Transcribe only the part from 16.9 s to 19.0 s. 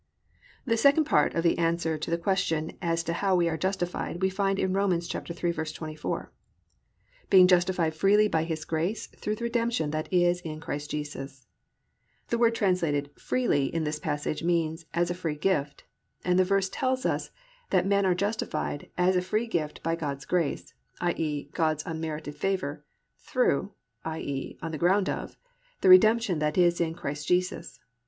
us that men are justified